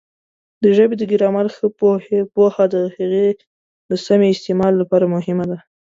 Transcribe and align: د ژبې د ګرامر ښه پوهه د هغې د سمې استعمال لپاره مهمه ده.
د 0.63 0.63
ژبې 0.77 0.95
د 0.97 1.03
ګرامر 1.11 1.45
ښه 1.55 1.67
پوهه 2.35 2.63
د 2.73 2.75
هغې 2.95 3.27
د 3.89 3.91
سمې 4.05 4.27
استعمال 4.31 4.73
لپاره 4.81 5.05
مهمه 5.15 5.45
ده. 5.51 5.57